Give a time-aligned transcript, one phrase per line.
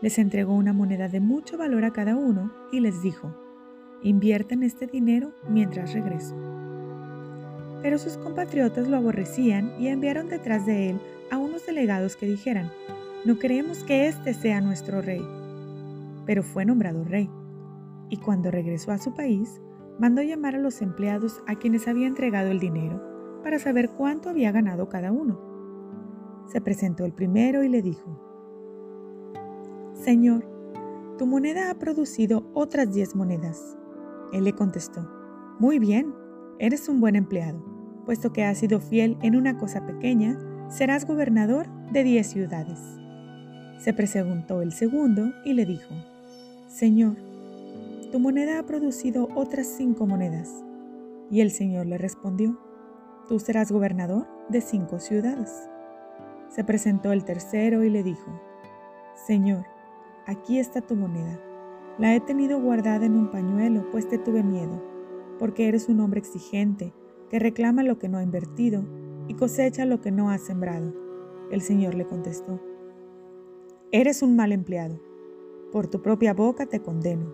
[0.00, 3.34] les entregó una moneda de mucho valor a cada uno y les dijo,
[4.02, 6.34] inviertan este dinero mientras regreso.
[7.82, 11.00] Pero sus compatriotas lo aborrecían y enviaron detrás de él
[11.30, 12.70] a unos delegados que dijeran,
[13.24, 15.22] no queremos que éste sea nuestro rey.
[16.26, 17.28] Pero fue nombrado rey,
[18.08, 19.60] y cuando regresó a su país,
[19.98, 24.52] mandó llamar a los empleados a quienes había entregado el dinero para saber cuánto había
[24.52, 25.40] ganado cada uno.
[26.46, 28.29] Se presentó el primero y le dijo,
[29.94, 30.44] Señor,
[31.18, 33.76] tu moneda ha producido otras diez monedas.
[34.32, 35.08] Él le contestó,
[35.58, 36.14] Muy bien,
[36.58, 37.62] eres un buen empleado,
[38.06, 42.78] puesto que has sido fiel en una cosa pequeña, serás gobernador de diez ciudades.
[43.78, 45.94] Se preguntó el segundo y le dijo,
[46.68, 47.16] Señor,
[48.12, 50.50] tu moneda ha producido otras cinco monedas.
[51.30, 52.58] Y el Señor le respondió,
[53.28, 55.68] Tú serás gobernador de cinco ciudades.
[56.48, 58.40] Se presentó el tercero y le dijo,
[59.26, 59.64] Señor,
[60.30, 61.40] aquí está tu moneda.
[61.98, 64.82] La he tenido guardada en un pañuelo, pues te tuve miedo,
[65.38, 66.94] porque eres un hombre exigente,
[67.28, 68.84] que reclama lo que no ha invertido
[69.28, 70.94] y cosecha lo que no ha sembrado.
[71.50, 72.60] El Señor le contestó,
[73.92, 75.00] Eres un mal empleado.
[75.72, 77.32] Por tu propia boca te condeno.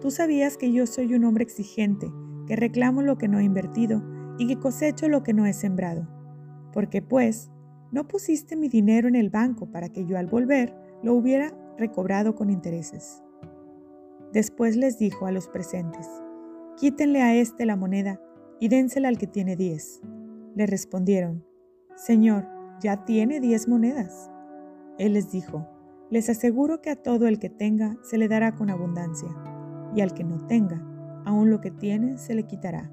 [0.00, 2.12] Tú sabías que yo soy un hombre exigente,
[2.46, 4.02] que reclamo lo que no he invertido
[4.38, 6.06] y que cosecho lo que no he sembrado.
[6.74, 7.50] Porque pues,
[7.90, 12.34] no pusiste mi dinero en el banco para que yo al volver lo hubiera recobrado
[12.34, 13.22] con intereses.
[14.32, 16.08] Después les dijo a los presentes,
[16.76, 18.20] quítenle a éste la moneda
[18.60, 20.00] y dénsela al que tiene diez.
[20.54, 21.44] Le respondieron,
[21.96, 22.46] Señor,
[22.80, 24.30] ya tiene diez monedas.
[24.98, 25.66] Él les dijo,
[26.10, 29.28] les aseguro que a todo el que tenga se le dará con abundancia,
[29.94, 30.84] y al que no tenga,
[31.24, 32.90] aun lo que tiene se le quitará.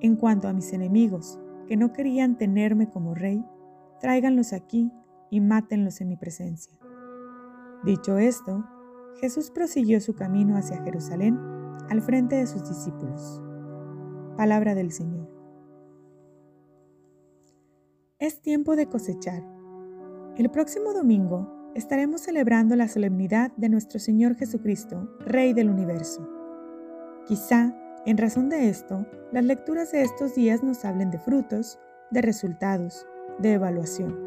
[0.00, 3.44] En cuanto a mis enemigos, que no querían tenerme como rey,
[4.00, 4.90] tráiganlos aquí
[5.30, 6.78] y mátenlos en mi presencia.
[7.84, 8.62] Dicho esto,
[9.20, 11.38] Jesús prosiguió su camino hacia Jerusalén
[11.88, 13.42] al frente de sus discípulos.
[14.36, 15.28] Palabra del Señor.
[18.18, 19.42] Es tiempo de cosechar.
[20.36, 26.28] El próximo domingo estaremos celebrando la solemnidad de nuestro Señor Jesucristo, Rey del universo.
[27.26, 27.74] Quizá,
[28.04, 31.78] en razón de esto, las lecturas de estos días nos hablen de frutos,
[32.10, 33.06] de resultados,
[33.38, 34.18] de evaluación.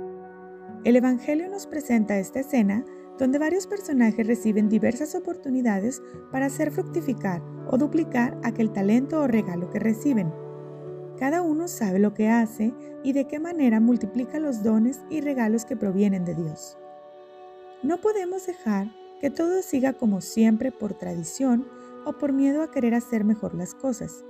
[0.85, 2.84] El Evangelio nos presenta esta escena
[3.19, 6.01] donde varios personajes reciben diversas oportunidades
[6.31, 10.34] para hacer fructificar o duplicar aquel talento o regalo que reciben.
[11.19, 12.73] Cada uno sabe lo que hace
[13.03, 16.78] y de qué manera multiplica los dones y regalos que provienen de Dios.
[17.84, 18.88] No podemos dejar
[19.22, 21.68] que todo siga como siempre por tradición
[22.06, 24.25] o por miedo a querer hacer mejor las cosas.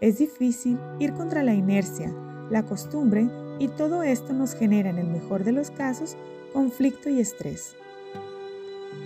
[0.00, 2.12] Es difícil ir contra la inercia,
[2.50, 6.16] la costumbre y todo esto nos genera en el mejor de los casos
[6.52, 7.76] conflicto y estrés.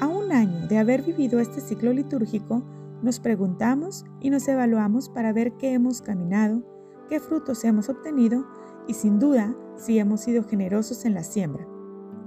[0.00, 2.62] A un año de haber vivido este ciclo litúrgico,
[3.02, 6.62] nos preguntamos y nos evaluamos para ver qué hemos caminado,
[7.10, 8.46] qué frutos hemos obtenido
[8.86, 11.68] y sin duda si hemos sido generosos en la siembra.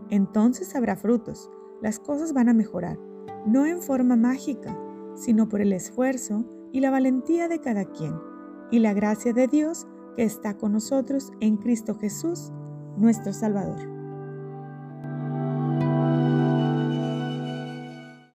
[0.10, 1.50] Entonces habrá frutos,
[1.82, 3.00] las cosas van a mejorar,
[3.48, 4.78] no en forma mágica,
[5.16, 8.14] sino por el esfuerzo y la valentía de cada quien,
[8.70, 12.52] y la gracia de Dios que está con nosotros en Cristo Jesús,
[12.98, 13.93] nuestro Salvador.